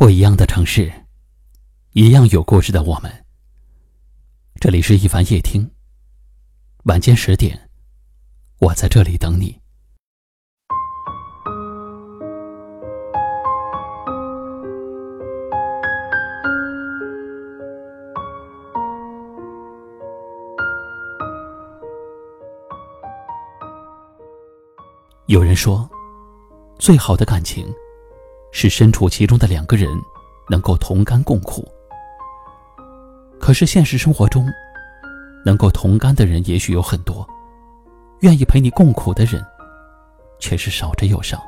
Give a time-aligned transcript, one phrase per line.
[0.00, 0.90] 不一样的城市，
[1.92, 3.26] 一样有故事的我们。
[4.58, 5.70] 这里是一凡夜听，
[6.84, 7.68] 晚间十点，
[8.60, 9.60] 我在这里等你。
[25.26, 25.86] 有人说，
[26.78, 27.70] 最好的感情。
[28.52, 29.88] 是身处其中的两个人，
[30.48, 31.66] 能够同甘共苦。
[33.38, 34.46] 可是现实生活中，
[35.44, 37.26] 能够同甘的人也许有很多，
[38.20, 39.42] 愿意陪你共苦的人，
[40.38, 41.42] 却是少之又少。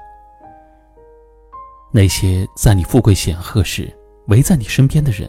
[1.93, 3.93] 那些在你富贵显赫时
[4.29, 5.29] 围在你身边的人，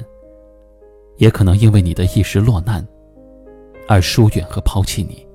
[1.17, 2.87] 也可能因为你的一时落难，
[3.87, 5.27] 而疏远和抛弃你。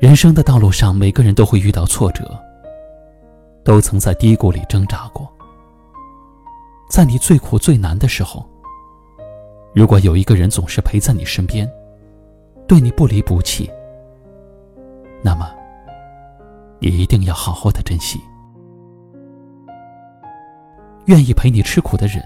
[0.00, 2.38] 人生的道路上，每个人都会遇到挫折。
[3.66, 5.28] 都曾在低谷里挣扎过，
[6.88, 8.48] 在你最苦最难的时候，
[9.74, 11.68] 如果有一个人总是陪在你身边，
[12.68, 13.68] 对你不离不弃，
[15.20, 15.52] 那么
[16.78, 18.20] 你一定要好好的珍惜。
[21.06, 22.22] 愿意陪你吃苦的人，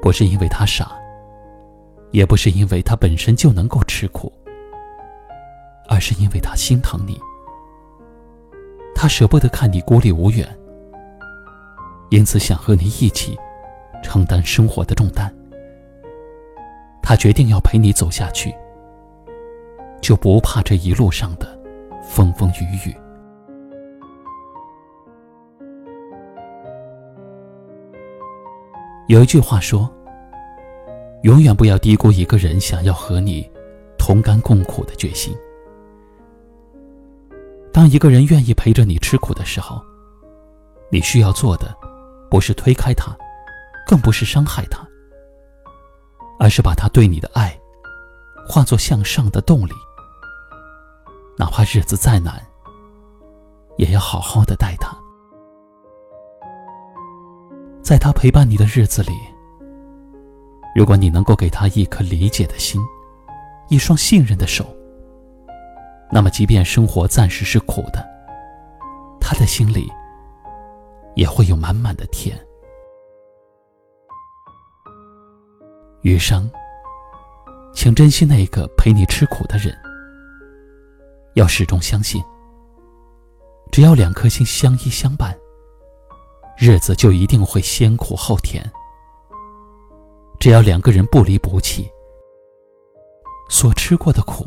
[0.00, 0.92] 不是因为他傻，
[2.12, 4.32] 也不是因为他本身就能够吃苦，
[5.88, 7.20] 而是因为他心疼你。
[9.00, 10.44] 他舍不得看你孤立无援，
[12.10, 13.38] 因此想和你一起
[14.02, 15.32] 承担生活的重担。
[17.00, 18.52] 他决定要陪你走下去，
[20.00, 21.46] 就不怕这一路上的
[22.02, 22.96] 风风雨雨。
[29.06, 29.88] 有一句话说
[31.22, 33.48] ：“永远不要低估一个人想要和你
[33.96, 35.32] 同甘共苦的决心。”
[37.78, 39.80] 当一个人愿意陪着你吃苦的时候，
[40.90, 41.72] 你需要做的，
[42.28, 43.16] 不是推开他，
[43.86, 44.84] 更不是伤害他，
[46.40, 47.56] 而是把他对你的爱，
[48.48, 49.72] 化作向上的动力。
[51.38, 52.44] 哪怕日子再难，
[53.76, 54.92] 也要好好的待他。
[57.80, 59.12] 在他陪伴你的日子里，
[60.74, 62.82] 如果你能够给他一颗理解的心，
[63.68, 64.66] 一双信任的手。
[66.10, 68.02] 那么，即便生活暂时是苦的，
[69.20, 69.92] 他的心里
[71.14, 72.38] 也会有满满的甜。
[76.02, 76.50] 余生，
[77.74, 79.76] 请珍惜那个陪你吃苦的人。
[81.34, 82.22] 要始终相信，
[83.70, 85.36] 只要两颗心相依相伴，
[86.56, 88.64] 日子就一定会先苦后甜。
[90.40, 91.88] 只要两个人不离不弃，
[93.50, 94.46] 所吃过的苦。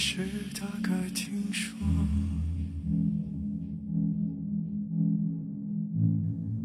[0.00, 0.22] 是
[0.54, 1.76] 大概听说，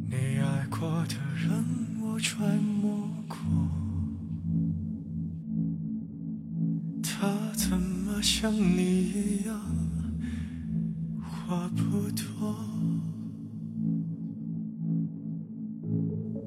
[0.08, 1.66] 你爱过的人，
[2.00, 3.38] 我揣摩过，
[7.02, 9.60] 他怎么像你一样
[11.20, 12.56] 话不多？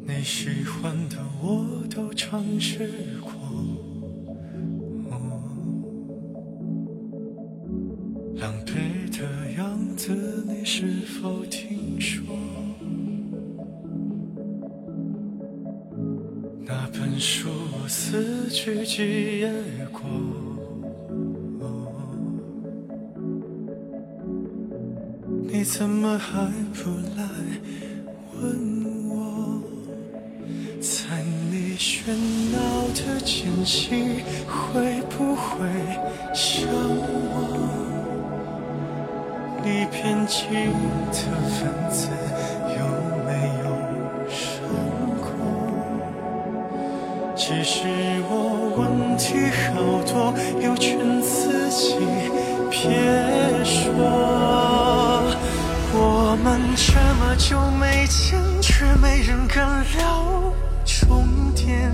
[0.07, 3.33] 你喜欢的我都尝试过。
[16.69, 19.53] 那本书我撕去几页
[19.93, 20.03] 过，
[25.47, 27.23] 你怎么还不来
[28.35, 29.63] 问我？
[30.81, 31.23] 在
[31.53, 32.11] 你喧
[32.53, 32.59] 闹
[32.89, 35.69] 的间隙，会不会
[36.35, 37.47] 想我？
[39.63, 40.47] 你偏激
[41.13, 41.15] 的
[41.49, 42.09] 分子
[47.49, 47.87] 其实
[48.29, 49.37] 我问题
[49.73, 51.95] 好多，又劝自己
[52.69, 52.91] 别
[53.65, 53.95] 说。
[55.95, 59.65] 我们这么久没见，却没人敢
[59.97, 60.53] 聊
[60.85, 61.89] 终点。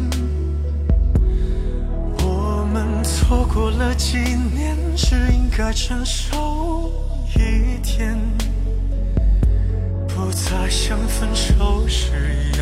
[2.24, 6.90] 我们错过了几年，是应该成熟。
[7.36, 8.18] 一点，
[10.08, 12.61] 不，再像分手时一样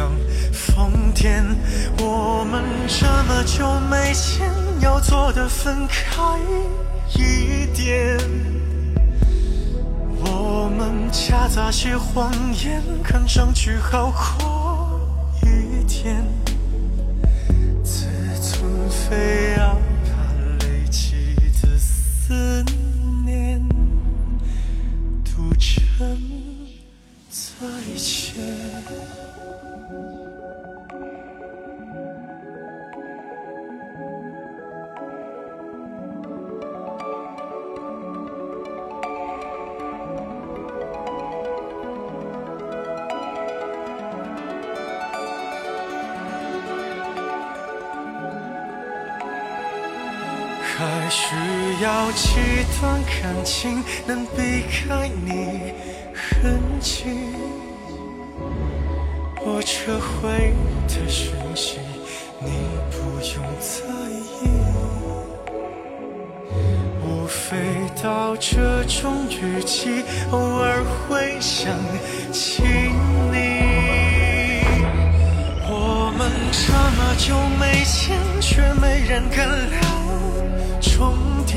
[3.53, 4.49] 这么久没见，
[4.81, 6.23] 要做的分开
[7.17, 8.17] 一点。
[10.23, 14.60] 我们夹杂些谎言，看上去好过
[50.81, 51.37] 还需
[51.83, 52.41] 要几
[52.81, 55.75] 段感情能避开你
[56.15, 57.05] 痕迹？
[59.45, 60.55] 我撤回
[60.89, 61.81] 的讯息，
[62.41, 62.49] 你
[62.91, 63.85] 不用在
[64.41, 64.49] 意。
[67.05, 67.59] 无非
[68.03, 71.77] 到这种语气，偶尔会想
[72.33, 72.63] 起
[73.31, 73.37] 你。
[75.69, 79.79] 我们这么久没见，却没人敢聊
[81.01, 81.17] 重
[81.47, 81.57] 叠。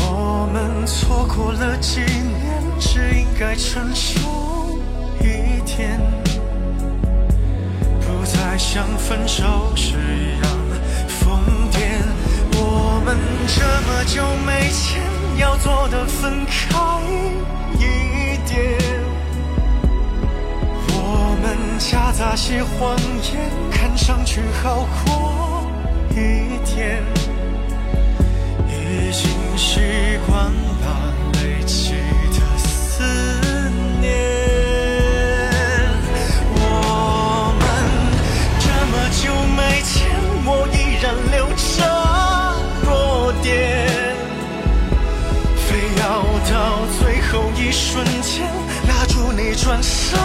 [0.00, 4.80] 我们错过了几年，只应该成熟
[5.20, 6.00] 一点，
[8.00, 9.44] 不再像分手
[9.76, 10.50] 时一样
[11.06, 11.40] 疯
[11.70, 11.78] 癫。
[12.54, 13.16] 我们
[13.46, 14.98] 这么久没见，
[15.38, 17.00] 要做的分开
[17.78, 18.76] 一点。
[20.88, 25.37] 我们夹杂些谎言，看上去好过
[26.18, 27.02] 一点。
[28.68, 28.72] 已
[29.12, 29.22] 经
[29.56, 29.80] 习
[30.26, 30.86] 惯把
[31.40, 31.94] 累积
[32.34, 33.02] 的思
[34.00, 34.06] 念。
[36.54, 37.60] 我们
[38.60, 38.92] 这么
[39.22, 39.22] 久
[39.56, 39.96] 没见，
[40.44, 41.76] 我依然留着
[42.84, 42.88] 弱
[43.42, 43.46] 点。
[45.66, 45.68] 非
[46.00, 46.02] 要
[46.50, 46.52] 到
[46.98, 48.32] 最后一瞬间
[48.88, 50.18] 拉住你转身